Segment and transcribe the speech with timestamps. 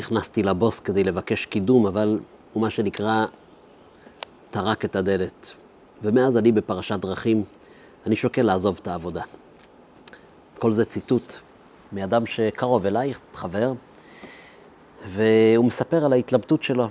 [0.00, 2.18] נכנסתי לבוס כדי לבקש קידום, אבל
[2.52, 3.26] הוא מה שנקרא
[4.50, 5.52] טרק את הדלת.
[6.02, 7.44] ומאז אני בפרשת דרכים,
[8.06, 9.22] אני שוקל לעזוב את העבודה.
[10.58, 11.34] כל זה ציטוט
[11.92, 13.72] מאדם שקרוב אליי, חבר,
[15.08, 16.88] והוא מספר על ההתלבטות שלו.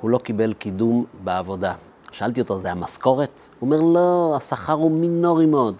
[0.00, 1.74] הוא לא קיבל קידום בעבודה.
[2.12, 3.40] שאלתי אותו, זה המשכורת?
[3.58, 5.74] הוא אומר, לא, השכר הוא מינורי מאוד.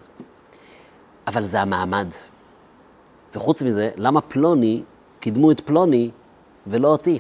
[1.27, 2.09] אבל זה המעמד.
[3.35, 4.83] וחוץ מזה, למה פלוני,
[5.27, 6.11] קידמו את פלוני
[6.67, 7.19] ולא אותי?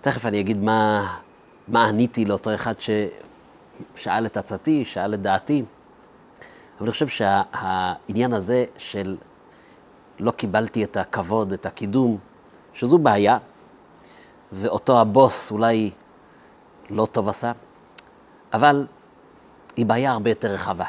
[0.00, 1.16] תכף אני אגיד מה,
[1.68, 5.64] מה עניתי לאותו אחד ששאל את עצתי, שאל את דעתי.
[6.78, 9.16] אבל אני חושב שהעניין הזה של
[10.18, 12.18] לא קיבלתי את הכבוד, את הקידום,
[12.72, 13.38] שזו בעיה,
[14.52, 15.90] ואותו הבוס אולי
[16.90, 17.52] לא טוב עשה,
[18.52, 18.86] אבל
[19.76, 20.86] היא בעיה הרבה יותר רחבה.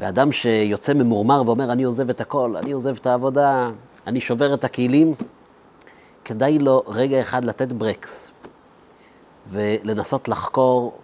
[0.00, 3.70] ואדם שיוצא ממורמר ואומר, אני עוזב את הכל, אני עוזב את העבודה,
[4.06, 5.14] אני שובר את הכלים,
[6.24, 8.30] כדאי לו רגע אחד לתת ברקס
[9.50, 10.98] ולנסות לחקור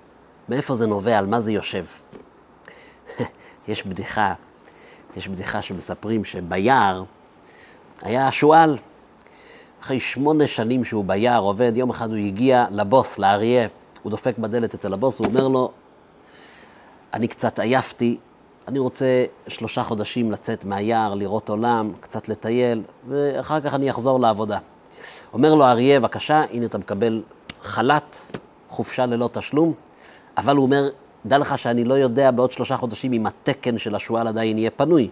[0.49, 1.85] מאיפה זה נובע, על מה זה יושב.
[3.69, 4.35] יש בדיחה,
[5.17, 7.05] יש בדיחה שמספרים שביער
[8.03, 8.79] היה שועל.
[9.81, 13.69] אחרי שמונה שנים שהוא ביער עובד, יום אחד הוא הגיע לבוס, לאריה,
[14.03, 15.71] הוא דופק בדלת אצל הבוס, הוא אומר לו,
[17.15, 18.17] אני קצת עייפתי,
[18.69, 24.59] אני רוצה שלושה חודשים לצאת מהיער, לראות עולם, קצת לטייל, ואחר כך אני אחזור לעבודה.
[25.33, 27.23] אומר לו האריה, בבקשה, הנה אתה מקבל
[27.63, 28.17] חל"ת,
[28.69, 29.73] חופשה ללא תשלום,
[30.37, 30.89] אבל הוא אומר,
[31.27, 35.11] דע לך שאני לא יודע בעוד שלושה חודשים אם התקן של השועל עדיין יהיה פנוי.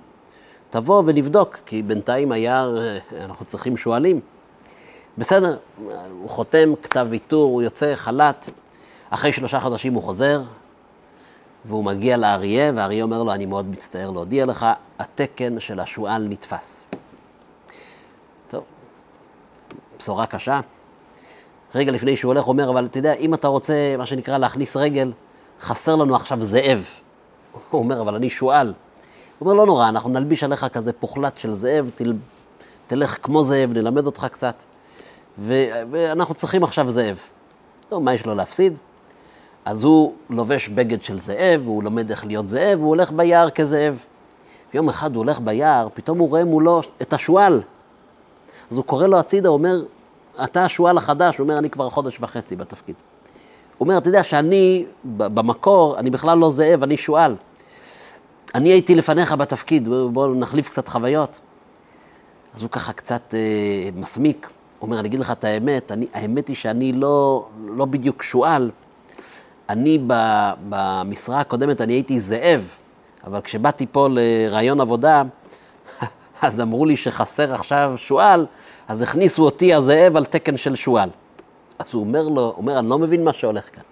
[0.70, 2.78] תבוא ונבדוק, כי בינתיים היער,
[3.20, 4.20] אנחנו צריכים שועלים.
[5.19, 5.56] בסדר,
[6.20, 8.48] הוא חותם כתב ויתור, הוא יוצא חל"ת,
[9.11, 10.42] אחרי שלושה חודשים הוא חוזר,
[11.65, 14.67] והוא מגיע לאריה, והאריה אומר לו, אני מאוד מצטער להודיע לך,
[14.99, 16.85] התקן של השועל נתפס.
[18.49, 18.65] טוב,
[19.99, 20.61] בשורה קשה.
[21.75, 25.13] רגע לפני שהוא הולך, אומר, אבל אתה יודע, אם אתה רוצה, מה שנקרא, להכניס רגל,
[25.61, 26.89] חסר לנו עכשיו זאב.
[27.70, 28.67] הוא אומר, אבל אני שועל.
[28.67, 32.13] הוא אומר, לא נורא, אנחנו נלביש עליך כזה פוחלט של זאב, תל...
[32.86, 34.63] תלך כמו זאב, נלמד אותך קצת,
[35.39, 35.65] ו...
[35.91, 37.19] ואנחנו צריכים עכשיו זאב.
[37.89, 38.79] טוב, מה יש לו להפסיד?
[39.64, 43.98] אז הוא לובש בגד של זאב, הוא לומד איך להיות זאב, הוא הולך ביער כזאב.
[44.74, 47.62] יום אחד הוא הולך ביער, פתאום הוא רואה מולו את השועל.
[48.70, 49.84] אז הוא קורא לו הצידה, הוא אומר,
[50.45, 52.96] אתה השועל החדש, הוא אומר, אני כבר חודש וחצי בתפקיד.
[53.78, 57.36] הוא אומר, אתה יודע שאני, במקור, אני בכלל לא זאב, אני שועל.
[58.55, 61.40] אני הייתי לפניך בתפקיד, בואו נחליף קצת חוויות.
[62.55, 64.46] אז הוא ככה קצת אה, מסמיק.
[64.46, 68.70] הוא אומר, אני אגיד לך את האמת, אני, האמת היא שאני לא, לא בדיוק שועל.
[69.68, 69.98] אני
[70.68, 72.68] במשרה הקודמת, אני הייתי זאב,
[73.24, 75.23] אבל כשבאתי פה לרעיון עבודה,
[76.42, 78.46] אז אמרו לי שחסר עכשיו שועל,
[78.89, 81.08] אז הכניסו אותי הזאב על תקן של שועל.
[81.78, 83.83] אז הוא אומר לו, אומר, אני לא מבין מה שהולך כאן.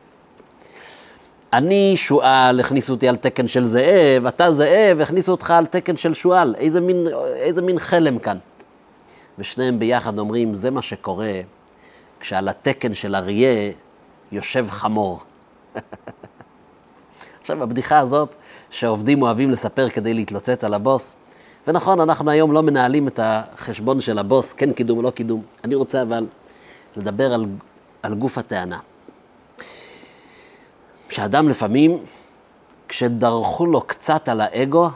[1.52, 6.14] אני שועל, הכניסו אותי על תקן של זאב, אתה זאב, הכניסו אותך על תקן של
[6.14, 6.54] שועל.
[6.58, 7.06] איזה מין,
[7.36, 8.38] איזה מין חלם כאן.
[9.38, 11.32] ושניהם ביחד אומרים, זה מה שקורה
[12.20, 13.72] כשעל התקן של אריה
[14.32, 15.20] יושב חמור.
[17.40, 18.36] עכשיו, הבדיחה הזאת
[18.70, 21.14] שעובדים אוהבים לספר כדי להתלוצץ על הבוס,
[21.66, 25.42] ונכון, אנחנו היום לא מנהלים את החשבון של הבוס, כן קידום או לא קידום.
[25.64, 26.26] אני רוצה אבל
[26.96, 27.46] לדבר על,
[28.02, 28.78] על גוף הטענה.
[31.10, 32.04] שאדם לפעמים,
[32.88, 34.90] כשדרכו לו קצת על האגו,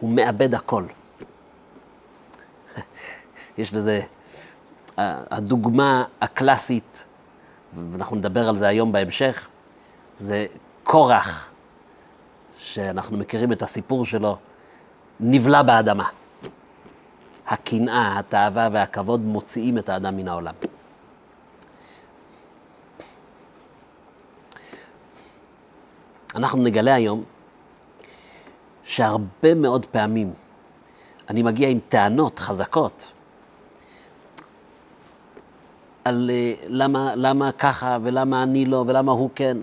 [0.00, 0.84] הוא מאבד הכל.
[3.58, 4.00] יש לזה,
[4.98, 7.06] הדוגמה הקלאסית,
[7.90, 9.48] ואנחנו נדבר על זה היום בהמשך,
[10.20, 10.46] זה
[10.84, 11.50] קורח,
[12.56, 14.36] שאנחנו מכירים את הסיפור שלו,
[15.20, 16.08] נבלע באדמה.
[17.46, 20.54] הקנאה, התאווה והכבוד מוציאים את האדם מן העולם.
[26.36, 27.24] אנחנו נגלה היום
[28.84, 30.32] שהרבה מאוד פעמים
[31.28, 33.12] אני מגיע עם טענות חזקות
[36.04, 39.56] על uh, למה, למה ככה ולמה אני לא ולמה הוא כן,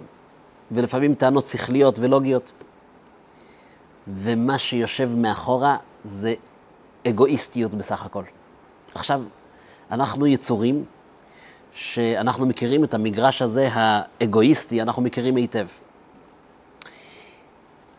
[0.71, 2.51] ולפעמים טענות שכליות ולוגיות.
[4.07, 6.33] ומה שיושב מאחורה זה
[7.07, 8.23] אגואיסטיות בסך הכל.
[8.95, 9.21] עכשיו,
[9.91, 10.85] אנחנו יצורים
[11.73, 15.67] שאנחנו מכירים את המגרש הזה האגואיסטי, אנחנו מכירים היטב.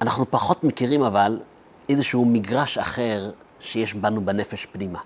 [0.00, 1.40] אנחנו פחות מכירים אבל
[1.88, 3.30] איזשהו מגרש אחר
[3.60, 4.98] שיש בנו בנפש פנימה.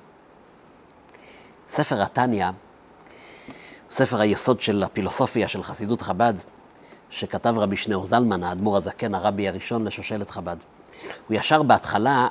[1.68, 2.46] ספר התניא,
[3.90, 6.34] ספר היסוד של הפילוסופיה של חסידות חב"ד,
[7.12, 10.56] שכתב רבי שניאור זלמן, האדמו"ר הזקן, הרבי הראשון לשושלת חב"ד.
[11.28, 12.28] הוא ישר בהתחלה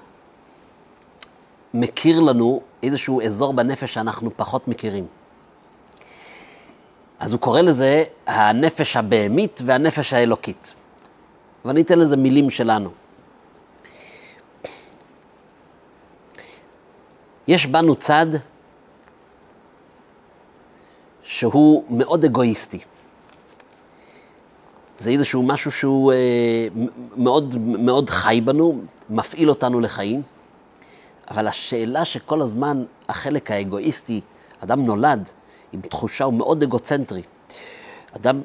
[1.73, 5.07] מכיר לנו איזשהו אזור בנפש שאנחנו פחות מכירים.
[7.19, 10.73] אז הוא קורא לזה הנפש הבהמית והנפש האלוקית.
[11.65, 12.89] ואני אתן לזה מילים שלנו.
[17.47, 18.27] יש בנו צד
[21.23, 22.79] שהוא מאוד אגואיסטי.
[25.01, 26.17] זה איזשהו משהו שהוא אה,
[27.17, 30.21] מאוד, מאוד חי בנו, מפעיל אותנו לחיים,
[31.29, 34.21] אבל השאלה שכל הזמן החלק האגואיסטי,
[34.59, 35.29] אדם נולד
[35.73, 37.21] עם תחושה, הוא מאוד אגוצנטרי.
[38.15, 38.41] אדם,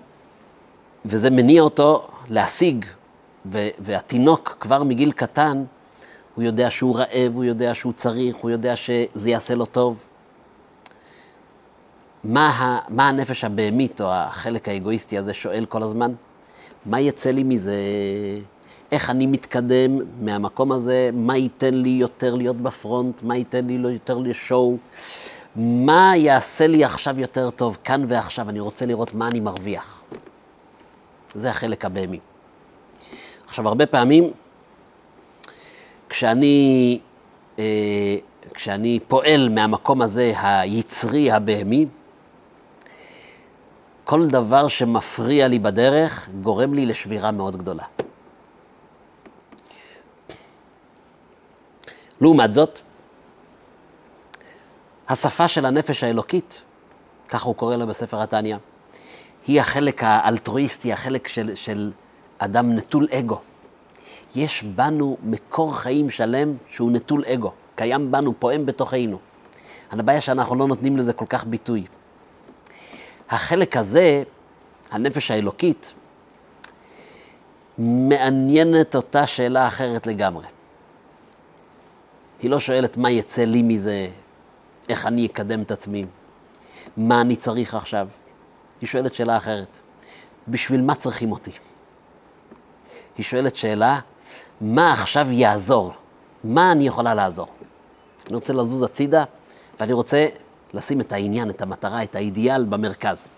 [1.05, 2.85] וזה מניע אותו להשיג,
[3.47, 5.65] ו, והתינוק כבר מגיל קטן,
[6.35, 9.99] הוא יודע שהוא רעב, הוא יודע שהוא צריך, הוא יודע שזה יעשה לו טוב.
[12.25, 16.13] מה, ה, מה הנפש הבהמית או החלק האגואיסטי הזה שואל כל הזמן?
[16.87, 17.77] מה יצא לי מזה?
[18.93, 21.11] איך אני מתקדם מהמקום הזה?
[21.13, 23.23] מה ייתן לי יותר להיות בפרונט?
[23.23, 24.77] מה ייתן לי יותר לשואו?
[25.57, 28.49] מה יעשה לי עכשיו יותר טוב, כאן ועכשיו?
[28.51, 30.03] אני רוצה לראות מה אני מרוויח.
[31.35, 32.19] זה החלק הבהמי.
[33.47, 34.31] עכשיו, הרבה פעמים,
[36.09, 36.99] כשאני,
[37.59, 38.17] אה,
[38.55, 41.87] כשאני פועל מהמקום הזה, היצרי, הבהמי,
[44.07, 47.83] כל דבר שמפריע לי בדרך גורם לי לשבירה מאוד גדולה.
[52.21, 52.81] לעומת זאת,
[55.09, 56.63] השפה של הנפש האלוקית,
[57.29, 58.57] ככה הוא קורא לה בספר התניא,
[59.47, 61.93] היא החלק האלטרואיסטי, החלק של, של
[62.39, 63.41] אדם נטול אגו.
[64.37, 69.19] יש בנו מקור חיים שלם שהוא נטול אגו, קיים בנו, פועם בתוכנו.
[69.91, 71.85] הבעיה שאנחנו לא נותנים לזה כל כך ביטוי.
[73.31, 74.23] החלק הזה,
[74.91, 75.95] הנפש האלוקית,
[77.79, 80.47] מעניינת אותה שאלה אחרת לגמרי.
[82.41, 84.09] היא לא שואלת מה יצא לי מזה,
[84.89, 86.05] איך אני אקדם את עצמי,
[86.97, 88.09] מה אני צריך עכשיו.
[88.81, 89.79] היא שואלת שאלה אחרת,
[90.49, 91.51] בשביל מה צריכים אותי?
[93.19, 94.01] היא שואלת שאלה,
[94.61, 95.93] מה עכשיו יעזור?
[96.45, 97.47] מה אני יכולה לעזור?
[98.27, 99.25] אני רוצה לזוז הצידה,
[99.81, 100.27] ואני רוצה
[100.75, 103.29] לשים את העניין, את המטרה, את האידיאל במרכז.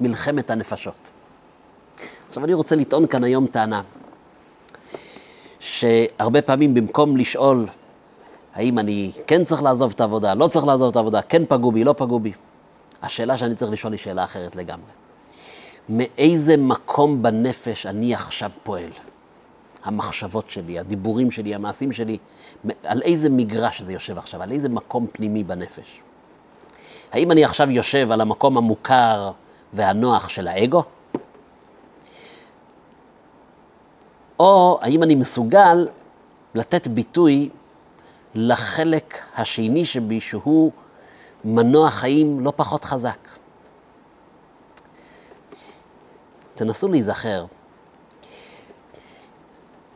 [0.00, 1.10] מלחמת הנפשות.
[2.28, 3.82] עכשיו, אני רוצה לטעון כאן היום טענה,
[5.60, 7.66] שהרבה פעמים במקום לשאול
[8.54, 11.84] האם אני כן צריך לעזוב את העבודה, לא צריך לעזוב את העבודה, כן פגעו בי,
[11.84, 12.32] לא פגעו בי,
[13.02, 14.90] השאלה שאני צריך לשאול היא שאלה אחרת לגמרי.
[15.88, 18.90] מאיזה מקום בנפש אני עכשיו פועל?
[19.84, 22.18] המחשבות שלי, הדיבורים שלי, המעשים שלי,
[22.84, 26.00] על איזה מגרש זה יושב עכשיו, על איזה מקום פנימי בנפש.
[27.12, 29.32] האם אני עכשיו יושב על המקום המוכר
[29.72, 30.82] והנוח של האגו?
[34.40, 35.88] או האם אני מסוגל
[36.54, 37.48] לתת ביטוי
[38.34, 40.72] לחלק השני שבי, שהוא
[41.44, 43.18] מנוע חיים לא פחות חזק.
[46.54, 47.46] תנסו להיזכר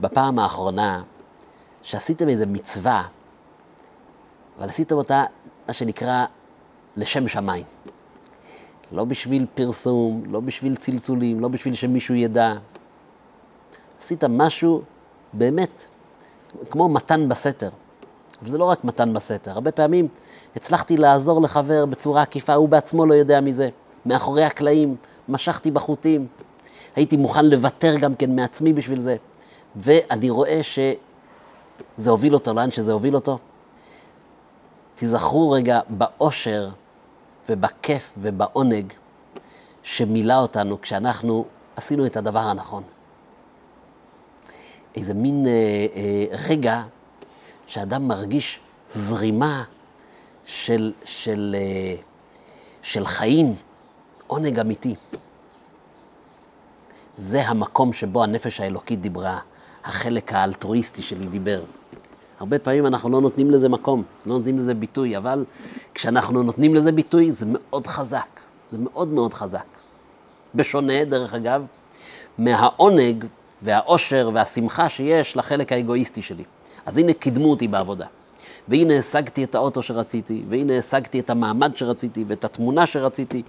[0.00, 1.02] בפעם האחרונה
[1.82, 3.04] שעשיתם איזו מצווה,
[4.58, 5.24] אבל עשיתם אותה,
[5.68, 6.24] מה שנקרא,
[6.96, 7.64] לשם שמיים.
[8.92, 12.54] לא בשביל פרסום, לא בשביל צלצולים, לא בשביל שמישהו ידע.
[14.00, 14.82] עשית משהו
[15.32, 15.86] באמת,
[16.70, 17.68] כמו מתן בסתר.
[18.42, 20.08] אבל זה לא רק מתן בסתר, הרבה פעמים
[20.56, 23.68] הצלחתי לעזור לחבר בצורה עקיפה, הוא בעצמו לא יודע מזה.
[24.06, 24.96] מאחורי הקלעים,
[25.28, 26.26] משכתי בחוטים,
[26.96, 29.16] הייתי מוכן לוותר גם כן מעצמי בשביל זה.
[29.76, 30.62] ואני רואה
[31.98, 33.38] שזה הוביל אותו לאן שזה הוביל אותו.
[34.94, 36.68] תיזכרו רגע באושר
[37.48, 38.92] ובכיף ובעונג
[39.82, 41.44] שמילא אותנו כשאנחנו
[41.76, 42.82] עשינו את הדבר הנכון.
[44.94, 46.82] איזה מין אה, אה, רגע
[47.66, 49.64] שאדם מרגיש זרימה
[50.44, 51.94] של, של, אה,
[52.82, 53.54] של חיים,
[54.26, 54.94] עונג אמיתי.
[57.16, 59.38] זה המקום שבו הנפש האלוקית דיברה,
[59.84, 61.62] החלק האלטרואיסטי שלי דיבר.
[62.40, 65.44] הרבה פעמים אנחנו לא נותנים לזה מקום, לא נותנים לזה ביטוי, אבל
[65.94, 68.40] כשאנחנו נותנים לזה ביטוי זה מאוד חזק,
[68.72, 69.64] זה מאוד מאוד חזק.
[70.54, 71.66] בשונה, דרך אגב,
[72.38, 73.24] מהעונג
[73.62, 76.44] והאושר והשמחה שיש לחלק האגואיסטי שלי.
[76.86, 78.06] אז הנה קידמו אותי בעבודה.
[78.68, 83.42] והנה השגתי את האוטו שרציתי, והנה השגתי את המעמד שרציתי, ואת התמונה שרציתי,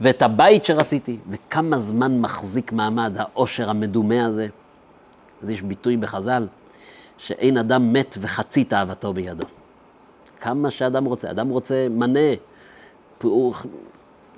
[0.00, 4.46] ואת הבית שרציתי, וכמה זמן מחזיק מעמד האושר המדומה הזה.
[5.42, 6.46] אז יש ביטוי בחז"ל,
[7.22, 9.44] שאין אדם מת וחצי תאוותו בידו.
[10.40, 12.34] כמה שאדם רוצה, אדם רוצה מנה,
[13.22, 13.54] הוא,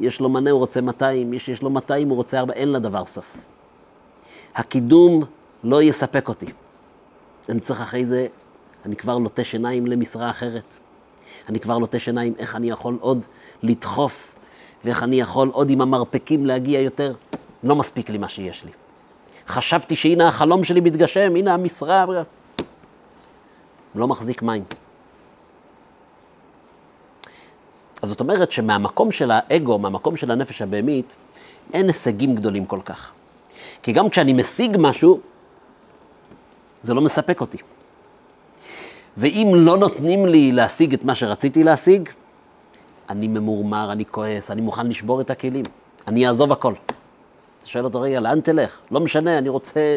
[0.01, 3.05] יש לו מנה, הוא רוצה 200, מי שיש לו 200, הוא רוצה 4, אין לדבר
[3.05, 3.37] סוף.
[4.55, 5.25] הקידום
[5.65, 6.47] לא יספק אותי.
[7.49, 8.27] אני צריך אחרי זה
[8.87, 10.77] אני כבר לוטש עיניים למשרה אחרת.
[11.49, 13.25] אני כבר לוטש עיניים איך אני יכול עוד
[13.63, 14.35] לדחוף,
[14.85, 17.15] ואיך אני יכול עוד עם המרפקים להגיע יותר.
[17.63, 18.71] לא מספיק לי מה שיש לי.
[19.47, 22.05] חשבתי שהנה החלום שלי מתגשם, הנה המשרה.
[23.95, 24.65] לא מחזיק מים.
[28.03, 31.17] אז זאת אומרת שמהמקום של האגו, מהמקום של הנפש הבהמית,
[31.73, 33.13] אין הישגים גדולים כל כך.
[33.83, 35.21] כי גם כשאני משיג משהו,
[36.83, 37.59] זה לא מספק אותי.
[39.17, 42.09] ואם לא נותנים לי להשיג את מה שרציתי להשיג,
[43.09, 45.65] אני ממורמר, אני כועס, אני מוכן לשבור את הכלים,
[46.09, 46.75] אני אעזוב הכל.
[47.59, 48.81] אתה שואל אותו, רגע, לאן תלך?
[48.91, 49.97] לא משנה, אני רוצה...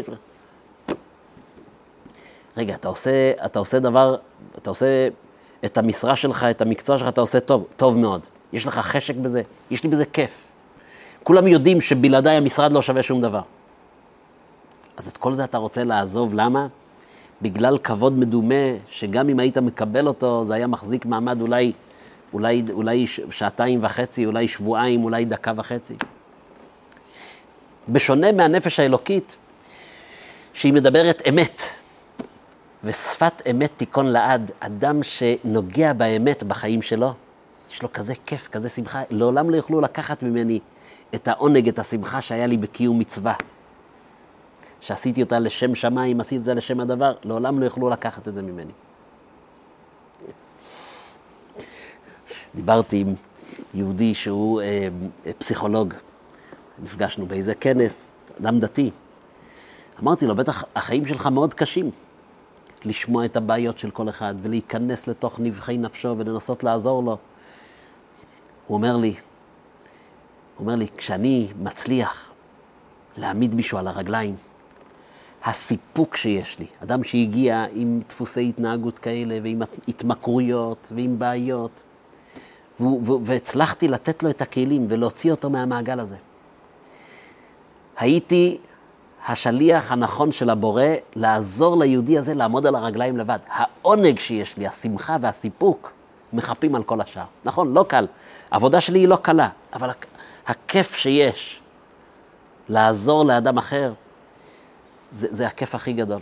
[2.58, 4.16] רגע, אתה עושה, אתה עושה דבר,
[4.58, 5.08] אתה עושה
[5.66, 8.28] את המשרה שלך, את המקצוע שלך, אתה עושה טוב, טוב מאוד.
[8.54, 10.48] יש לך חשק בזה, יש לי בזה כיף.
[11.24, 13.42] כולם יודעים שבלעדיי המשרד לא שווה שום דבר.
[14.98, 16.68] אז את כל זה אתה רוצה לעזוב, למה?
[17.42, 18.56] בגלל כבוד מדומה,
[18.90, 21.72] שגם אם היית מקבל אותו, זה היה מחזיק מעמד אולי,
[22.34, 25.96] אולי, אולי שעתיים וחצי, אולי שבועיים, אולי דקה וחצי.
[27.90, 29.38] בשונה מהנפש האלוקית,
[30.54, 31.62] שהיא מדברת אמת,
[32.84, 37.14] ושפת אמת תיכון לעד, אדם שנוגע באמת בחיים שלו,
[37.72, 40.60] יש לו כזה כיף, כזה שמחה, לעולם לא יוכלו לקחת ממני
[41.16, 43.34] את העונג, את השמחה שהיה לי בקיום מצווה.
[44.82, 48.72] שעשיתי אותה לשם שמיים, עשיתי אותה לשם הדבר, לעולם לא יוכלו לקחת את זה ממני.
[52.56, 53.14] דיברתי עם
[53.74, 54.88] יהודי שהוא אה,
[55.38, 55.94] פסיכולוג,
[56.84, 58.92] נפגשנו באיזה כנס, אדם דתי.
[60.02, 61.92] אמרתי לו, בטח החיים שלך מאוד קשים.
[62.86, 67.18] לשמוע את הבעיות של כל אחד ולהיכנס לתוך נבחי נפשו ולנסות לעזור לו.
[68.68, 69.16] הוא אומר לי, הוא
[70.60, 72.30] אומר לי, כשאני מצליח
[73.18, 74.36] להעמיד מישהו על הרגליים,
[75.44, 81.84] הסיפוק שיש לי, אדם שהגיע עם דפוסי התנהגות כאלה ועם התמכרויות ועם בעיות,
[83.24, 86.18] והצלחתי לתת לו את הכלים ולהוציא אותו מהמעגל הזה.
[87.98, 88.58] הייתי
[89.28, 90.84] השליח הנכון של הבורא
[91.16, 93.40] לעזור ליהודי הזה לעמוד על הרגליים לבד.
[93.50, 95.92] העונג שיש לי, השמחה והסיפוק,
[96.34, 97.24] מחפים על כל השאר.
[97.46, 98.08] נכון, לא קל.
[98.52, 99.90] העבודה שלי היא לא קלה, אבל
[100.48, 101.62] הכיף שיש
[102.70, 103.94] לעזור לאדם אחר,
[105.12, 106.22] זה, זה הכיף הכי גדול.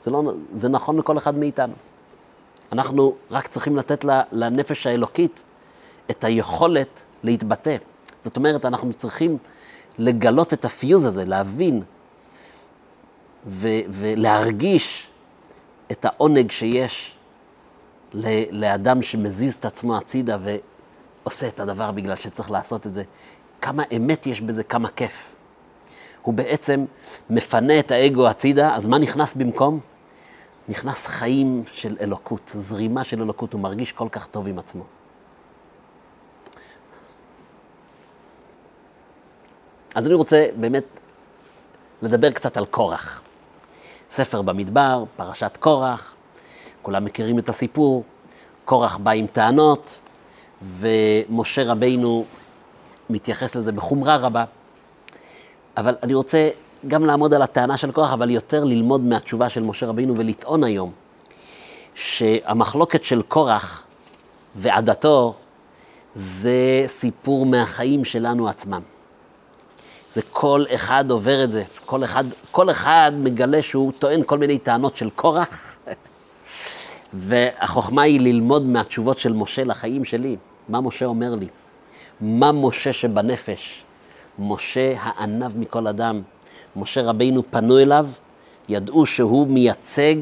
[0.00, 0.22] זה, לא,
[0.52, 1.74] זה נכון לכל אחד מאיתנו.
[2.72, 5.42] אנחנו רק צריכים לתת לנפש האלוקית
[6.10, 7.76] את היכולת להתבטא.
[8.20, 9.38] זאת אומרת, אנחנו צריכים
[9.98, 11.82] לגלות את הפיוז הזה, להבין
[13.46, 15.10] ו- ולהרגיש
[15.92, 17.16] את העונג שיש
[18.50, 23.02] לאדם שמזיז את עצמו הצידה ועושה את הדבר בגלל שצריך לעשות את זה.
[23.60, 25.34] כמה אמת יש בזה, כמה כיף.
[26.22, 26.84] הוא בעצם
[27.30, 29.80] מפנה את האגו הצידה, אז מה נכנס במקום?
[30.68, 34.84] נכנס חיים של אלוקות, זרימה של אלוקות, הוא מרגיש כל כך טוב עם עצמו.
[39.94, 40.84] אז אני רוצה באמת
[42.02, 43.22] לדבר קצת על קורח.
[44.10, 46.14] ספר במדבר, פרשת קורח,
[46.82, 48.04] כולם מכירים את הסיפור.
[48.64, 49.98] קורח בא עם טענות,
[50.62, 52.24] ומשה רבינו
[53.10, 54.44] מתייחס לזה בחומרה רבה.
[55.76, 56.48] אבל אני רוצה
[56.88, 60.92] גם לעמוד על הטענה של קורח, אבל יותר ללמוד מהתשובה של משה רבינו ולטעון היום
[61.94, 63.84] שהמחלוקת של קורח
[64.56, 65.34] ועדתו
[66.14, 68.93] זה סיפור מהחיים שלנו עצמם.
[70.14, 74.58] זה כל אחד עובר את זה, כל אחד, כל אחד מגלה שהוא טוען כל מיני
[74.58, 75.76] טענות של קורח,
[77.12, 80.36] והחוכמה היא ללמוד מהתשובות של משה לחיים שלי.
[80.68, 81.46] מה משה אומר לי?
[82.20, 83.84] מה משה שבנפש?
[84.38, 86.22] משה הענב מכל אדם.
[86.76, 88.06] משה רבינו פנו אליו,
[88.68, 90.14] ידעו שהוא מייצג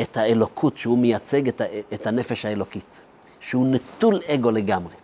[0.00, 3.00] את האלוקות, שהוא מייצג את, ה, את הנפש האלוקית,
[3.40, 4.94] שהוא נטול אגו לגמרי.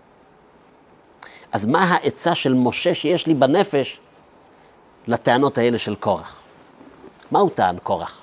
[1.52, 4.00] אז מה העצה של משה שיש לי בנפש
[5.06, 6.42] לטענות האלה של קורח.
[7.30, 8.23] מה הוא טען קורח?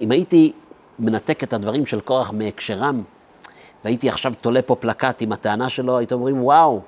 [0.00, 0.52] אם הייתי
[0.98, 3.02] מנתק את הדברים של קורח מהקשרם,
[3.84, 6.80] והייתי עכשיו תולה פה פלקט עם הטענה שלו, הייתם אומרים, וואו,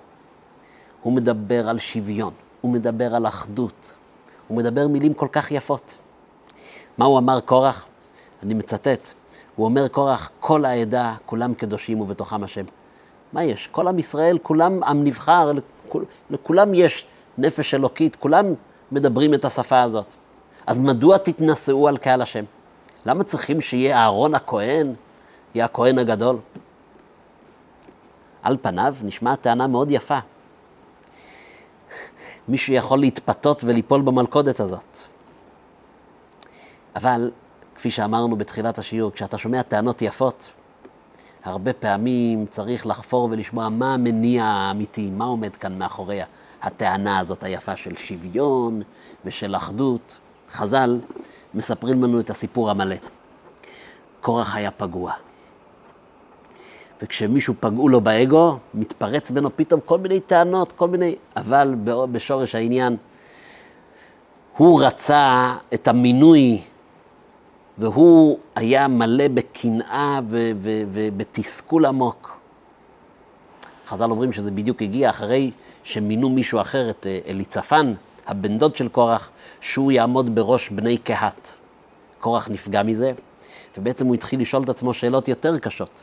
[1.03, 3.95] הוא מדבר על שוויון, הוא מדבר על אחדות,
[4.49, 5.97] הוא מדבר מילים כל כך יפות.
[6.99, 7.87] מה הוא אמר קורח?
[8.43, 9.13] אני מצטט,
[9.57, 12.65] הוא אומר קורח, כל העדה, כולם קדושים ובתוכם השם.
[13.33, 13.69] מה יש?
[13.73, 17.07] כל עם ישראל, כולם עם נבחר, לכול, לכולם יש
[17.39, 18.55] נפש אלוקית, כולם
[18.93, 20.15] מדברים את השפה הזאת.
[20.67, 22.45] אז מדוע תתנשאו על קהל השם?
[23.07, 24.95] למה צריכים שיהיה אהרון הכהן,
[25.55, 26.39] יהיה הכהן הגדול?
[28.43, 30.19] על פניו נשמעת טענה מאוד יפה.
[32.49, 34.99] מישהו יכול להתפתות וליפול במלכודת הזאת.
[36.97, 37.31] אבל
[37.75, 40.53] כפי שאמרנו בתחילת השיעור, כשאתה שומע טענות יפות,
[41.45, 46.21] הרבה פעמים צריך לחפור ולשמוע מה המניע האמיתי, מה עומד כאן מאחורי
[46.63, 48.83] הטענה הזאת היפה של שוויון
[49.25, 50.19] ושל אחדות.
[50.51, 50.99] חז"ל
[51.55, 52.97] מספרים לנו את הסיפור המלא.
[54.21, 55.13] קורח היה פגוע.
[57.03, 61.17] וכשמישהו פגעו לו באגו, מתפרץ בינו פתאום כל מיני טענות, כל מיני...
[61.37, 62.97] אבל בשורש העניין,
[64.57, 66.63] הוא רצה את המינוי,
[67.79, 72.39] והוא היה מלא בקנאה ובתסכול עמוק.
[73.87, 75.51] חז"ל אומרים שזה בדיוק הגיע אחרי
[75.87, 77.95] שמינו מישהו אחר, את אה, אליצפן,
[78.27, 81.55] הבן דוד של קורח, שהוא יעמוד בראש בני קהת.
[82.21, 83.13] קורח נפגע מזה,
[83.79, 86.03] ובעצם הוא התחיל לשאול את עצמו שאלות יותר קשות.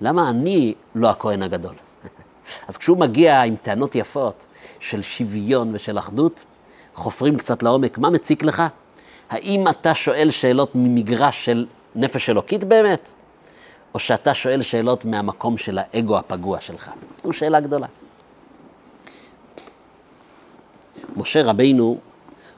[0.00, 1.74] למה אני לא הכהן הגדול?
[2.68, 4.46] אז כשהוא מגיע עם טענות יפות
[4.80, 6.44] של שוויון ושל אחדות,
[6.94, 8.62] חופרים קצת לעומק, מה מציק לך?
[9.30, 13.12] האם אתה שואל שאלות ממגרש של נפש אלוקית באמת,
[13.94, 16.90] או שאתה שואל שאלות מהמקום של האגו הפגוע שלך?
[17.18, 17.86] זו שאלה גדולה.
[21.16, 21.98] משה רבינו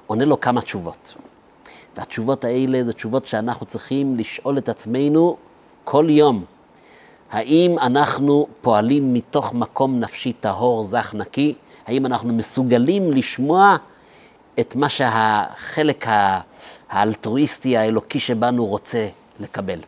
[0.06, 1.14] עונה לו כמה תשובות.
[1.96, 5.36] והתשובות האלה זה תשובות שאנחנו צריכים לשאול את עצמנו
[5.84, 6.44] כל יום.
[7.30, 11.54] האם אנחנו פועלים מתוך מקום נפשי טהור, זך, נקי?
[11.86, 13.76] האם אנחנו מסוגלים לשמוע
[14.60, 16.06] את מה שהחלק
[16.88, 19.08] האלטרואיסטי האלוקי שבנו רוצה
[19.40, 19.78] לקבל?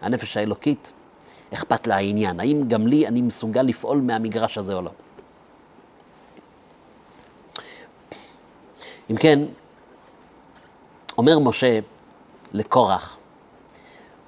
[0.00, 0.92] הנפש האלוקית,
[1.54, 2.40] אכפת לה העניין.
[2.40, 4.90] האם גם לי אני מסוגל לפעול מהמגרש הזה או לא?
[9.12, 9.40] אם כן,
[11.18, 11.78] אומר משה
[12.52, 13.16] לקורח,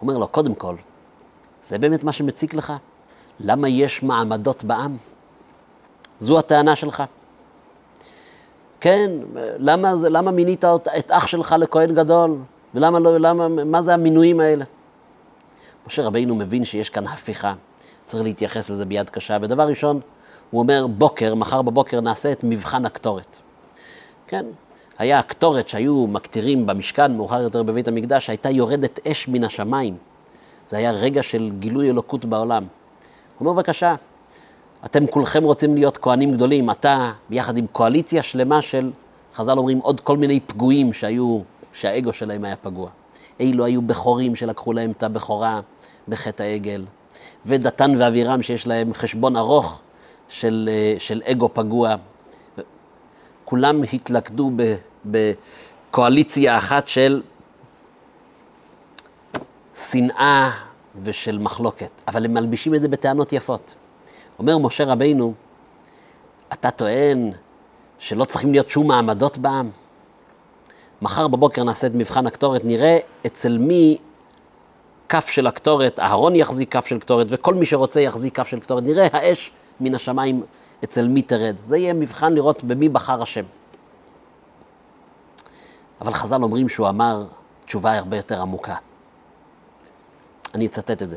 [0.00, 0.76] אומר לו, קודם כל,
[1.62, 2.72] זה באמת מה שמציק לך?
[3.40, 4.96] למה יש מעמדות בעם?
[6.18, 7.02] זו הטענה שלך.
[8.80, 9.10] כן,
[9.58, 10.64] למה, למה מינית
[10.98, 12.38] את אח שלך לכהן גדול?
[12.74, 14.64] ולמה לא, למה, מה זה המינויים האלה?
[15.86, 17.54] משה רבינו מבין שיש כאן הפיכה,
[18.04, 19.38] צריך להתייחס לזה ביד קשה.
[19.42, 20.00] ודבר ראשון,
[20.50, 23.38] הוא אומר, בוקר, מחר בבוקר נעשה את מבחן הקטורת.
[24.26, 24.46] כן,
[24.98, 29.96] היה הקטורת שהיו מקטירים במשכן, מאוחר יותר בבית המקדש, הייתה יורדת אש מן השמיים.
[30.66, 32.62] זה היה רגע של גילוי אלוקות בעולם.
[32.62, 33.94] הוא אומר, בבקשה,
[34.84, 38.90] אתם כולכם רוצים להיות כהנים גדולים, אתה ביחד עם קואליציה שלמה של,
[39.34, 41.40] חז"ל אומרים, עוד כל מיני פגועים שהיו,
[41.72, 42.88] שהאגו שלהם היה פגוע.
[43.40, 45.60] אילו היו בכורים שלקחו להם את הבכורה
[46.08, 46.84] בחטא העגל,
[47.46, 49.80] ודתן ואבירם שיש להם חשבון ארוך
[50.28, 51.96] של, אה, של אגו פגוע.
[53.44, 54.50] כולם התלכדו
[55.04, 57.22] בקואליציה אחת של
[59.74, 60.50] שנאה
[61.02, 63.74] ושל מחלוקת, אבל הם מלבישים את זה בטענות יפות.
[64.38, 65.34] אומר משה רבינו,
[66.52, 67.32] אתה טוען
[67.98, 69.70] שלא צריכים להיות שום מעמדות בעם?
[71.02, 73.98] מחר בבוקר נעשה את מבחן הקטורת, נראה אצל מי
[75.08, 78.84] כף של הקטורת, אהרון יחזיק כף של קטורת, וכל מי שרוצה יחזיק כף של קטורת.
[78.84, 80.42] נראה האש מן השמיים
[80.84, 81.56] אצל מי תרד.
[81.62, 83.44] זה יהיה מבחן לראות במי בחר השם.
[86.00, 87.24] אבל חז"ל אומרים שהוא אמר
[87.66, 88.74] תשובה הרבה יותר עמוקה.
[90.54, 91.16] אני אצטט את זה.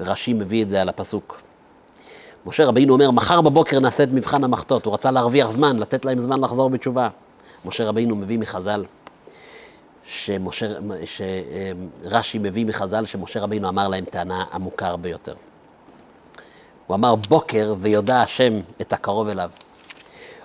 [0.00, 1.40] ורש"י מביא את זה על הפסוק.
[2.46, 4.84] משה רבינו אומר, מחר בבוקר נעשה את מבחן המחטות.
[4.84, 7.08] הוא רצה להרוויח זמן, לתת להם זמן לחזור בתשובה.
[7.64, 8.84] משה רבינו מביא מחז"ל,
[11.04, 15.34] שרש"י מביא מחז"ל שמשה רבינו אמר להם טענה עמוקה הרבה יותר.
[16.90, 19.50] הוא אמר, בוקר ויודע השם את הקרוב אליו.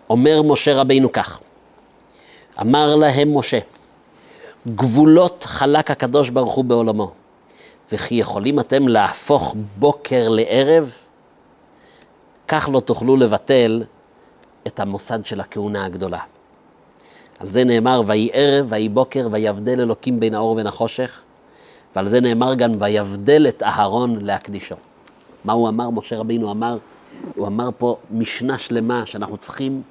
[0.09, 1.39] אומר משה רבינו כך,
[2.61, 3.59] אמר להם משה,
[4.67, 7.11] גבולות חלק הקדוש ברוך הוא בעולמו.
[7.91, 10.91] וכי יכולים אתם להפוך בוקר לערב?
[12.47, 13.83] כך לא תוכלו לבטל
[14.67, 16.19] את המוסד של הכהונה הגדולה.
[17.39, 21.21] על זה נאמר, ויהי ערב, ויהי בוקר, ויבדל אלוקים בין האור ובין החושך,
[21.95, 24.75] ועל זה נאמר גם, ויבדל את אהרון להקדישו.
[25.45, 25.89] מה הוא אמר?
[25.89, 26.77] משה רבינו אמר,
[27.35, 29.81] הוא אמר פה משנה שלמה שאנחנו צריכים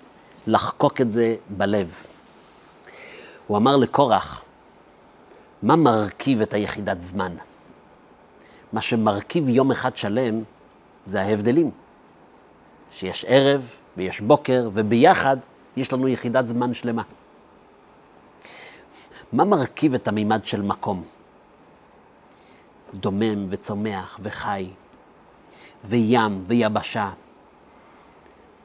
[0.46, 1.94] לחקוק את זה בלב.
[3.46, 4.42] הוא אמר לקורח,
[5.62, 7.32] מה מרכיב את היחידת זמן?
[8.72, 10.42] מה שמרכיב יום אחד שלם
[11.06, 11.70] זה ההבדלים.
[12.92, 15.36] שיש ערב ויש בוקר, וביחד
[15.76, 17.02] יש לנו יחידת זמן שלמה.
[19.32, 21.04] מה מרכיב את המימד של מקום?
[22.94, 24.68] דומם וצומח וחי,
[25.88, 27.10] וים ויבשה,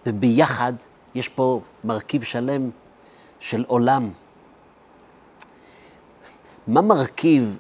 [0.05, 0.73] וביחד
[1.15, 2.69] יש פה מרכיב שלם
[3.39, 4.09] של עולם.
[6.67, 7.57] מה מרכיב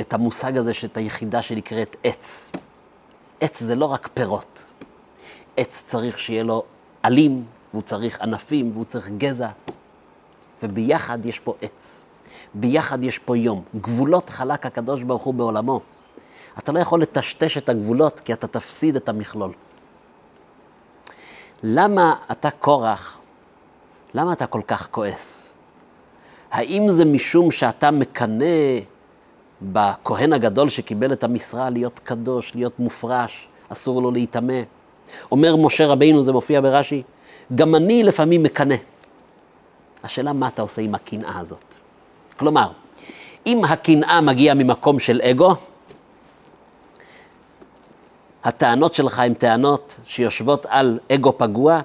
[0.00, 2.50] את המושג הזה, שאת היחידה שנקראת עץ.
[3.40, 4.64] עץ זה לא רק פירות.
[5.56, 6.62] עץ צריך שיהיה לו
[7.02, 9.48] עלים, והוא צריך ענפים, והוא צריך גזע,
[10.62, 11.98] וביחד יש פה עץ.
[12.54, 13.62] ביחד יש פה יום.
[13.80, 15.80] גבולות חלק הקדוש ברוך הוא בעולמו.
[16.58, 19.52] אתה לא יכול לטשטש את הגבולות, כי אתה תפסיד את המכלול.
[21.62, 23.18] למה אתה קורח?
[24.14, 25.52] למה אתה כל כך כועס?
[26.50, 28.44] האם זה משום שאתה מקנא
[29.62, 34.60] בכהן הגדול שקיבל את המשרה להיות קדוש, להיות מופרש, אסור לו להיטמא?
[35.32, 37.02] אומר משה רבינו, זה מופיע ברש"י,
[37.54, 38.74] גם אני לפעמים מקנא.
[40.02, 41.76] השאלה מה אתה עושה עם הקנאה הזאת.
[42.36, 42.72] כלומר,
[43.46, 45.54] אם הקנאה מגיעה ממקום של אגו,
[48.44, 51.80] הטענות שלך הן טענות שיושבות על אגו פגוע,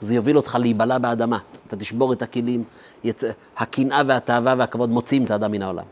[0.00, 1.38] זה יוביל אותך להיבלע באדמה.
[1.66, 2.64] אתה תשבור את הכלים,
[3.04, 3.22] יצ...
[3.56, 5.84] הקנאה והתאווה והכבוד מוציאים את האדם מן העולם.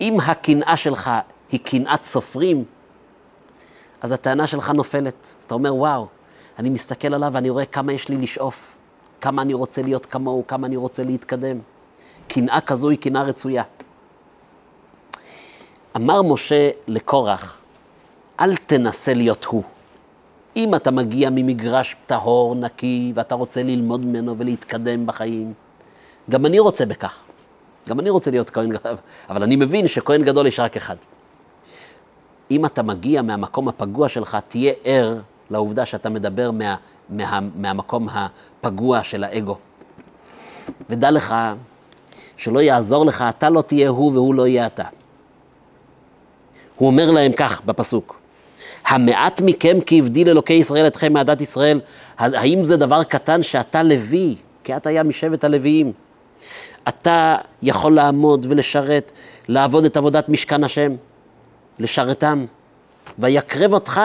[0.00, 1.10] אם הקנאה שלך
[1.52, 2.64] היא קנאת סופרים,
[4.00, 5.34] אז הטענה שלך נופלת.
[5.38, 6.06] אז אתה אומר, וואו,
[6.58, 8.76] אני מסתכל עליו ואני רואה כמה יש לי לשאוף,
[9.20, 11.58] כמה אני רוצה להיות כמוהו, כמה אני רוצה להתקדם.
[12.28, 13.62] קנאה כזו היא קנאה רצויה.
[15.96, 17.59] אמר משה לקורח,
[18.40, 19.62] אל תנסה להיות הוא.
[20.56, 25.52] אם אתה מגיע ממגרש טהור, נקי, ואתה רוצה ללמוד ממנו ולהתקדם בחיים,
[26.30, 27.22] גם אני רוצה בכך.
[27.88, 28.96] גם אני רוצה להיות כהן גדול,
[29.30, 30.96] אבל אני מבין שכהן גדול יש רק אחד.
[32.50, 35.18] אם אתה מגיע מהמקום הפגוע שלך, תהיה ער
[35.50, 36.76] לעובדה שאתה מדבר מה,
[37.08, 39.56] מה, מהמקום הפגוע של האגו.
[40.90, 41.34] ודע לך
[42.36, 44.84] שלא יעזור לך, אתה לא תהיה הוא והוא לא יהיה אתה.
[46.76, 48.19] הוא אומר להם כך בפסוק,
[48.86, 51.80] המעט מכם כי הבדיל אלוקי ישראל אתכם מעדת ישראל,
[52.18, 55.92] האם זה דבר קטן שאתה לוי, כי אתה היה משבט הלוויים?
[56.88, 59.12] אתה יכול לעמוד ולשרת,
[59.48, 60.92] לעבוד את עבודת משכן השם,
[61.78, 62.46] לשרתם,
[63.18, 64.00] ויקרב אותך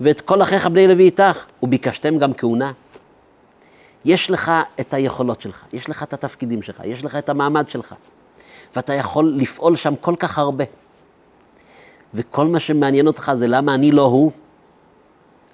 [0.00, 2.72] ואת כל אחיך בני לוי איתך, וביקשתם גם כהונה.
[4.04, 7.94] יש לך את היכולות שלך, יש לך את התפקידים שלך, יש לך את המעמד שלך,
[8.76, 10.64] ואתה יכול לפעול שם כל כך הרבה.
[12.14, 14.32] וכל מה שמעניין אותך זה למה אני לא הוא,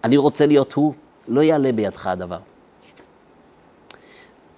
[0.04, 0.92] אני רוצה להיות הוא,
[1.28, 2.38] לא יעלה בידך הדבר.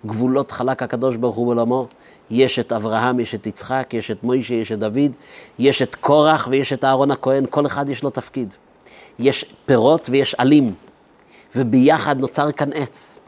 [0.06, 1.86] גבולות חלק הקדוש ברוך הוא בעולמו,
[2.30, 5.16] יש את אברהם, יש את יצחק, יש את מוישה, יש את דוד,
[5.58, 8.54] יש את קורח ויש את אהרון הכהן, כל אחד יש לו תפקיד.
[9.18, 10.74] יש פירות ויש עלים,
[11.56, 13.18] וביחד נוצר כאן עץ.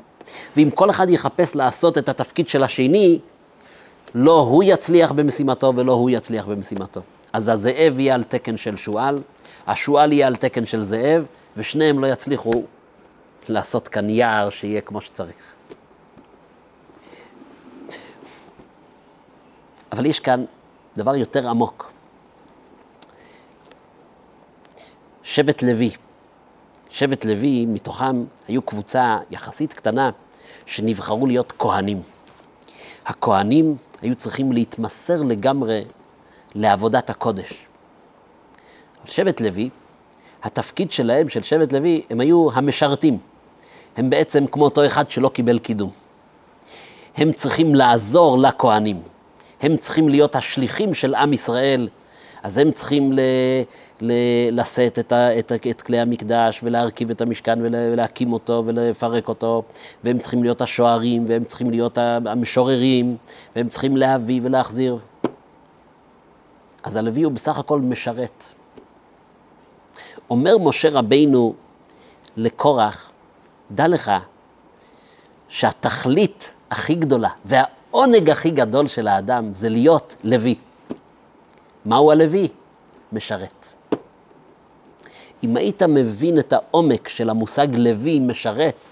[0.56, 3.18] ואם כל אחד יחפש לעשות את התפקיד של השני,
[4.14, 7.00] לא הוא יצליח במשימתו ולא הוא יצליח במשימתו.
[7.32, 9.22] אז הזאב יהיה על תקן של שועל,
[9.66, 12.52] השועל יהיה על תקן של זאב, ושניהם לא יצליחו
[13.48, 15.54] לעשות כאן יער שיהיה כמו שצריך.
[19.92, 20.44] אבל יש כאן
[20.96, 21.92] דבר יותר עמוק.
[25.22, 25.90] שבט לוי,
[26.90, 30.10] שבט לוי, מתוכם היו קבוצה יחסית קטנה
[30.66, 32.02] שנבחרו להיות כהנים.
[33.06, 35.84] הכהנים היו צריכים להתמסר לגמרי
[36.54, 37.66] לעבודת הקודש.
[39.04, 39.70] שבט לוי,
[40.42, 43.18] התפקיד שלהם, של שבט לוי, הם היו המשרתים.
[43.96, 45.90] הם בעצם כמו אותו אחד שלא קיבל קידום.
[47.16, 49.02] הם צריכים לעזור לכהנים.
[49.60, 51.88] הם צריכים להיות השליחים של עם ישראל,
[52.42, 53.20] אז הם צריכים ל,
[54.00, 54.12] ל,
[54.52, 59.62] לשאת את, ה, את, את כלי המקדש ולהרכיב את המשכן ולהקים אותו ולפרק אותו,
[60.04, 63.16] והם צריכים להיות השוערים, והם צריכים להיות המשוררים,
[63.56, 64.98] והם צריכים להביא ולהחזיר.
[66.82, 68.44] אז הלוי הוא בסך הכל משרת.
[70.30, 71.54] אומר משה רבינו
[72.36, 73.10] לקורח,
[73.70, 74.12] דע לך
[75.48, 80.54] שהתכלית הכי גדולה והעונג הכי גדול של האדם זה להיות לוי.
[81.84, 82.48] מהו הלוי?
[83.12, 83.72] משרת.
[85.44, 88.90] אם היית מבין את העומק של המושג לוי משרת,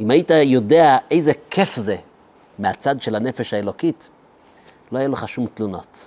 [0.00, 1.96] אם היית יודע איזה כיף זה
[2.58, 4.08] מהצד של הנפש האלוקית,
[4.92, 6.06] לא היה לך שום תלונות.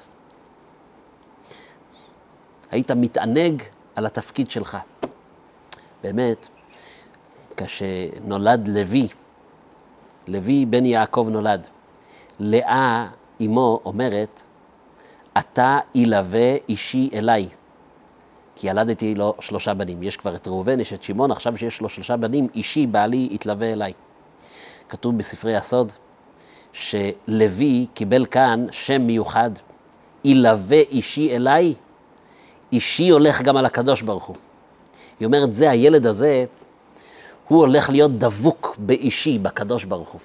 [2.72, 3.64] היית מתענג
[3.96, 4.78] על התפקיד שלך.
[6.04, 6.48] באמת,
[7.58, 9.08] כשנולד לוי,
[10.28, 11.68] לוי בן יעקב נולד,
[12.40, 13.08] לאה
[13.42, 14.42] אמו אומרת,
[15.38, 17.50] אתה ילווה אישי אליי.
[18.56, 20.04] כי ילדתי לו שלושה בנים.
[20.04, 23.74] יש כבר את ראובן, יש את שמעון, עכשיו שיש לו שלושה בנים, אישי בעלי יתלווה
[23.74, 23.94] אליי.
[24.90, 25.92] כתוב בספרי הסוד
[26.74, 29.52] שלוי קיבל כאן שם מיוחד,
[30.24, 31.74] ילווה אישי אליי,
[32.72, 34.36] אישי הולך גם על הקדוש ברוך הוא.
[35.20, 36.46] היא אומרת, זה הילד הזה,
[37.48, 40.22] הוא הולך להיות דבוק באישי, בקדוש ברוך הוא.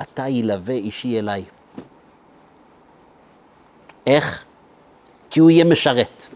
[0.00, 1.44] אתה ילווה אישי אליי.
[4.06, 4.44] איך?
[5.30, 6.26] כי הוא יהיה משרת.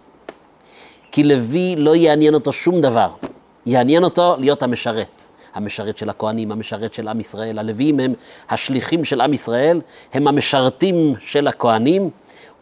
[1.13, 3.11] כי לוי לא יעניין אותו שום דבר,
[3.67, 5.25] יעניין אותו להיות המשרת.
[5.55, 7.59] המשרת של הכהנים, המשרת של עם ישראל.
[7.59, 8.15] הלוויים הם
[8.51, 9.81] השליחים של עם ישראל,
[10.13, 12.11] הם המשרתים של הכהנים,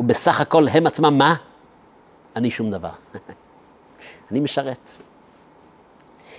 [0.00, 1.34] ובסך הכל הם עצמם מה?
[2.36, 2.90] אני שום דבר.
[4.30, 4.90] אני משרת.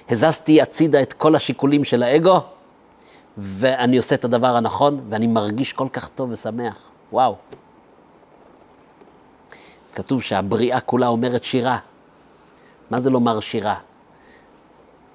[0.10, 2.40] הזזתי הצידה את כל השיקולים של האגו,
[3.38, 6.90] ואני עושה את הדבר הנכון, ואני מרגיש כל כך טוב ושמח.
[7.12, 7.36] וואו.
[9.96, 11.78] כתוב שהבריאה כולה אומרת שירה.
[12.90, 13.76] מה זה לומר שירה?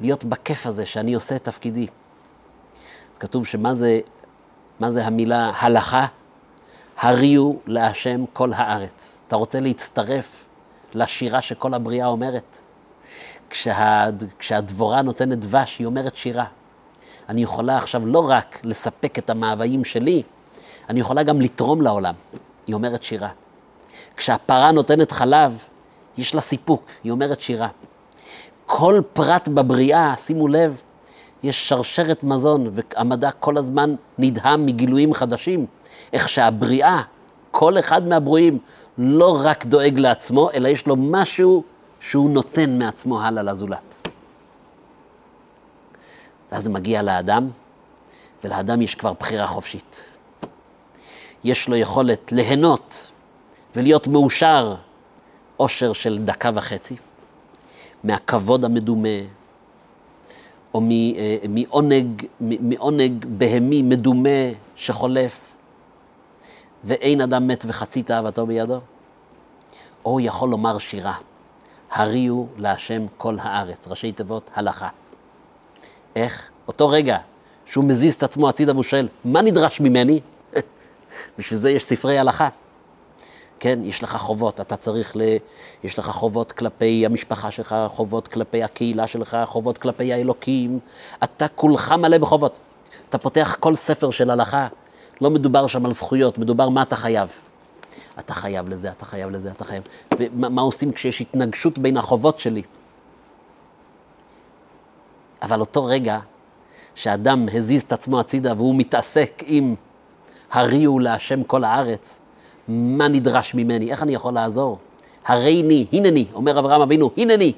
[0.01, 1.87] להיות בכיף הזה שאני עושה את תפקידי.
[3.13, 4.01] אז כתוב שמה זה,
[4.81, 6.07] מה זה המילה הלכה?
[6.99, 9.23] הריעו להשם כל הארץ.
[9.27, 10.44] אתה רוצה להצטרף
[10.95, 12.61] לשירה שכל הבריאה אומרת?
[13.51, 14.05] כשה,
[14.39, 16.45] כשהדבורה נותנת דבש, היא אומרת שירה.
[17.29, 20.23] אני יכולה עכשיו לא רק לספק את המאוויים שלי,
[20.89, 22.15] אני יכולה גם לתרום לעולם.
[22.67, 23.29] היא אומרת שירה.
[24.17, 25.65] כשהפרה נותנת חלב,
[26.19, 27.69] יש לה סיפוק, היא אומרת שירה.
[28.67, 30.81] כל פרט בבריאה, שימו לב,
[31.43, 35.67] יש שרשרת מזון, והמדע כל הזמן נדהם מגילויים חדשים.
[36.13, 37.03] איך שהבריאה,
[37.51, 38.59] כל אחד מהברואים,
[38.99, 41.65] לא רק דואג לעצמו, אלא יש לו משהו
[42.01, 44.09] שהוא נותן מעצמו הלאה לזולת.
[46.53, 47.51] ואז זה מגיע לאדם,
[48.45, 50.09] ולאדם יש כבר בחירה חופשית.
[51.45, 53.11] יש לו יכולת ליהנות
[53.77, 54.75] ולהיות מאושר
[55.59, 56.97] אושר של דקה וחצי,
[58.05, 59.09] מהכבוד המדומה,
[60.75, 64.29] או אה, מעונג, מעונג בהמי מדומה
[64.77, 65.44] שחולף,
[66.85, 68.81] ואין אדם מת וחצי תאוותו בידו,
[70.05, 71.15] או יכול לומר שירה,
[71.91, 74.89] הריעו להשם כל הארץ, ראשי תיבות הלכה.
[76.17, 76.51] איך?
[76.69, 77.19] אותו רגע
[77.67, 80.21] שהוא מזיז את עצמו הצידה והוא שואל, מה נדרש ממני?
[81.39, 82.49] בשביל זה יש ספרי הלכה.
[83.61, 85.23] כן, יש לך חובות, אתה צריך ל...
[85.85, 90.79] יש לך חובות כלפי המשפחה שלך, חובות כלפי הקהילה שלך, חובות כלפי האלוקים.
[91.25, 92.59] אתה כולך מלא בחובות.
[93.09, 94.67] אתה פותח כל ספר של הלכה,
[95.21, 97.29] לא מדובר שם על זכויות, מדובר מה אתה חייב.
[98.19, 99.83] אתה חייב לזה, אתה חייב לזה, אתה חייב.
[100.19, 102.63] ומה עושים כשיש התנגשות בין החובות שלי?
[105.43, 106.19] אבל אותו רגע
[106.95, 109.75] שאדם הזיז את עצמו הצידה והוא מתעסק עם
[110.53, 112.21] הריעו להשם כל הארץ,
[112.69, 114.79] מה נדרש ממני, איך אני יכול לעזור?
[115.27, 117.53] הרי אני, הנני, אומר אברהם אבינו, הנני,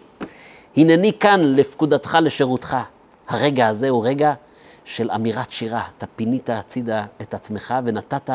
[0.77, 2.77] הנני כאן לפקודתך, לשירותך.
[3.29, 4.35] הרגע הזה הוא רגע
[4.87, 5.85] של אמירת שירה.
[5.99, 8.31] אתה פינית הצידה את עצמך ונתת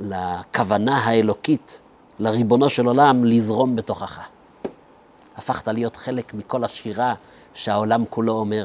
[0.00, 1.80] לכוונה האלוקית,
[2.18, 4.20] לריבונו של עולם, לזרום בתוכך.
[5.36, 7.14] הפכת להיות חלק מכל השירה
[7.54, 8.64] שהעולם כולו אומר.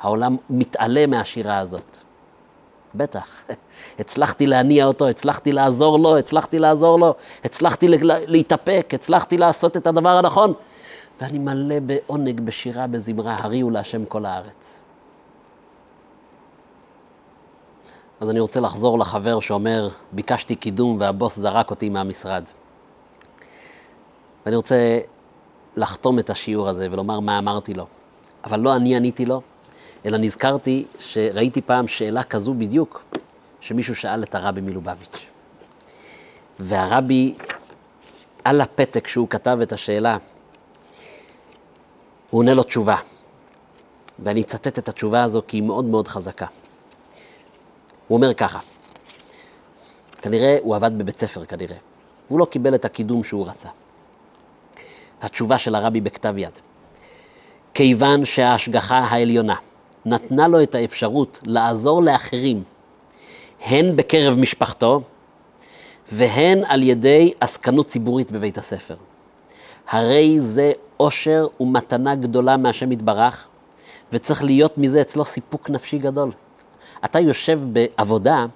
[0.00, 1.98] העולם מתעלה מהשירה הזאת.
[2.94, 3.44] בטח.
[3.98, 10.08] הצלחתי להניע אותו, הצלחתי לעזור לו, הצלחתי לעזור לו, הצלחתי להתאפק, הצלחתי לעשות את הדבר
[10.08, 10.52] הנכון.
[11.20, 14.78] ואני מלא בעונג, בשירה, בזמרה, הריעו להשם כל הארץ.
[18.20, 22.44] אז אני רוצה לחזור לחבר שאומר, ביקשתי קידום והבוס זרק אותי מהמשרד.
[24.46, 24.98] ואני רוצה
[25.76, 27.86] לחתום את השיעור הזה ולומר מה אמרתי לו.
[28.44, 29.42] אבל לא אני עניתי לו,
[30.06, 33.04] אלא נזכרתי שראיתי פעם שאלה כזו בדיוק,
[33.60, 35.26] שמישהו שאל את הרבי מלובביץ'.
[36.60, 37.34] והרבי,
[38.44, 40.16] על הפתק שהוא כתב את השאלה,
[42.30, 42.96] הוא עונה לו תשובה.
[44.18, 46.46] ואני אצטט את התשובה הזו כי היא מאוד מאוד חזקה.
[48.08, 48.58] הוא אומר ככה,
[50.22, 51.76] כנראה הוא עבד בבית ספר כנראה,
[52.26, 53.68] והוא לא קיבל את הקידום שהוא רצה.
[55.22, 56.58] התשובה של הרבי בכתב יד.
[57.74, 59.54] כיוון שההשגחה העליונה
[60.06, 62.62] נתנה לו את האפשרות לעזור לאחרים,
[63.60, 65.02] הן בקרב משפחתו
[66.12, 68.96] והן על ידי עסקנות ציבורית בבית הספר.
[69.88, 73.48] הרי זה עושר ומתנה גדולה מהשם יתברך,
[74.12, 76.30] וצריך להיות מזה אצלו סיפוק נפשי גדול.
[77.04, 78.46] אתה יושב בעבודה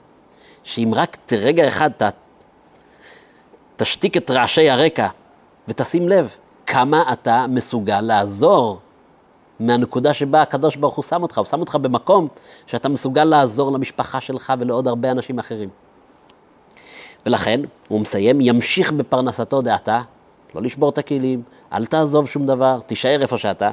[0.64, 2.02] שאם רק רגע אחד ת,
[3.76, 5.08] תשתיק את רעשי הרקע
[5.68, 8.80] ותשים לב כמה אתה מסוגל לעזור
[9.60, 12.28] מהנקודה שבה הקדוש ברוך הוא שם אותך, הוא שם אותך במקום
[12.66, 15.68] שאתה מסוגל לעזור למשפחה שלך ולעוד הרבה אנשים אחרים.
[17.26, 20.02] ולכן, הוא מסיים, ימשיך בפרנסתו דעתה,
[20.54, 23.70] לא לשבור את הכלים, אל תעזוב שום דבר, תישאר איפה שאתה.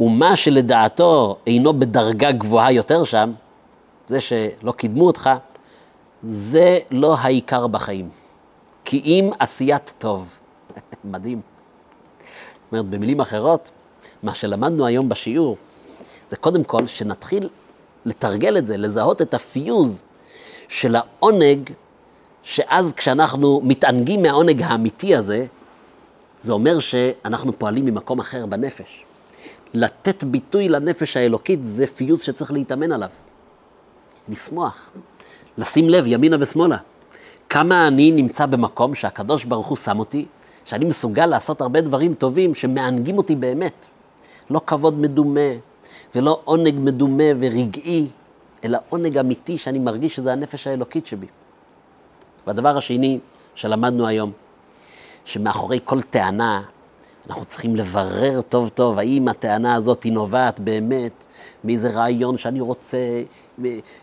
[0.00, 3.32] ומה שלדעתו אינו בדרגה גבוהה יותר שם,
[4.06, 5.30] זה שלא קידמו אותך,
[6.22, 8.08] זה לא העיקר בחיים.
[8.84, 10.28] כי אם עשיית טוב.
[11.04, 11.40] מדהים.
[11.40, 13.70] זאת אומרת, במילים אחרות,
[14.22, 15.56] מה שלמדנו היום בשיעור,
[16.28, 17.48] זה קודם כל שנתחיל
[18.04, 20.04] לתרגל את זה, לזהות את הפיוז
[20.68, 21.70] של העונג,
[22.42, 25.46] שאז כשאנחנו מתענגים מהעונג האמיתי הזה,
[26.40, 29.04] זה אומר שאנחנו פועלים ממקום אחר בנפש.
[29.74, 33.08] לתת ביטוי לנפש האלוקית זה פיוז שצריך להתאמן עליו.
[34.28, 34.90] לשמוח,
[35.58, 36.76] לשים לב ימינה ושמאלה.
[37.48, 40.26] כמה אני נמצא במקום שהקדוש ברוך הוא שם אותי,
[40.64, 43.86] שאני מסוגל לעשות הרבה דברים טובים שמענגים אותי באמת.
[44.50, 45.50] לא כבוד מדומה,
[46.14, 48.06] ולא עונג מדומה ורגעי,
[48.64, 51.26] אלא עונג אמיתי שאני מרגיש שזה הנפש האלוקית שבי.
[52.46, 53.18] והדבר השני
[53.54, 54.32] שלמדנו היום,
[55.24, 56.62] שמאחורי כל טענה
[57.30, 61.26] אנחנו צריכים לברר טוב טוב האם הטענה הזאת היא נובעת באמת
[61.64, 62.98] מאיזה רעיון שאני רוצה,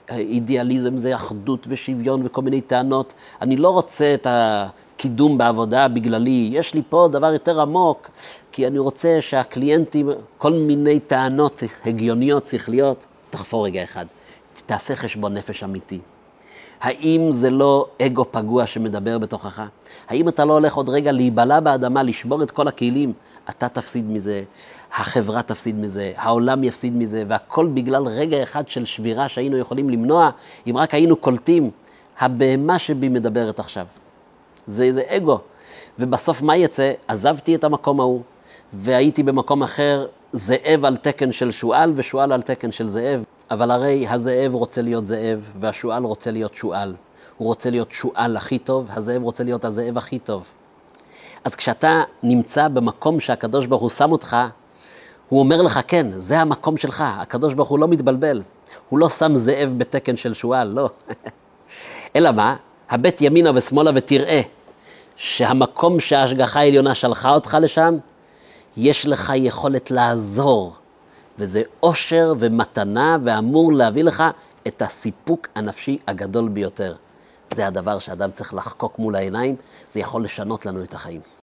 [0.10, 3.14] אידיאליזם זה אחדות ושוויון וכל מיני טענות.
[3.42, 8.10] אני לא רוצה את הקידום בעבודה בגללי, יש לי פה דבר יותר עמוק,
[8.52, 14.06] כי אני רוצה שהקליינטים, כל מיני טענות הגיוניות, שכליות, תחפור רגע אחד,
[14.66, 16.00] תעשה חשבון נפש אמיתי.
[16.82, 19.62] האם זה לא אגו פגוע שמדבר בתוכך?
[20.10, 23.14] האם אתה לא הולך עוד רגע להיבלע באדמה, לשבור את כל הכלים?
[23.50, 24.44] אתה תפסיד מזה,
[24.94, 30.30] החברה תפסיד מזה, העולם יפסיד מזה, והכל בגלל רגע אחד של שבירה שהיינו יכולים למנוע,
[30.70, 31.72] אם רק היינו קולטים.
[32.20, 33.86] הבהמה שבי מדברת עכשיו.
[34.68, 35.40] זה איזה אגו.
[36.00, 36.92] ובסוף מה יצא?
[37.08, 38.22] עזבתי את המקום ההוא,
[38.74, 43.24] והייתי במקום אחר, זאב על תקן של שועל ושועל על תקן של זאב.
[43.52, 46.96] אבל הרי הזאב רוצה להיות זאב, והשועל רוצה להיות שועל.
[47.38, 50.44] הוא רוצה להיות שועל הכי טוב, הזאב רוצה להיות הזאב הכי טוב.
[51.44, 54.38] אז כשאתה נמצא במקום שהקדוש ברוך הוא שם אותך,
[55.30, 57.04] הוא אומר לך, כן, זה המקום שלך.
[57.08, 58.42] הקדוש ברוך הוא לא מתבלבל.
[58.90, 60.90] הוא לא שם זאב בתקן של שועל, לא.
[62.16, 62.56] אלא מה?
[62.90, 64.42] הבט ימינה ושמאלה ותראה
[65.16, 67.98] שהמקום שההשגחה העליונה שלחה אותך לשם,
[68.78, 70.74] יש לך יכולת לעזור.
[71.40, 74.24] וזה אושר ומתנה ואמור להביא לך
[74.68, 76.96] את הסיפוק הנפשי הגדול ביותר.
[77.54, 79.56] זה הדבר שאדם צריך לחקוק מול העיניים,
[79.88, 81.22] זה יכול לשנות לנו את החיים.